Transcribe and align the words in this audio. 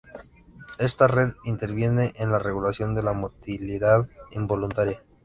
Esta 0.79 1.07
red 1.07 1.33
interviene 1.43 2.11
en 2.15 2.31
la 2.31 2.39
regulación 2.39 2.95
de 2.95 3.03
la 3.03 3.13
motilidad 3.13 4.09
involuntaria. 4.31 4.99